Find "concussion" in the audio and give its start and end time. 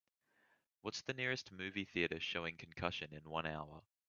2.57-3.13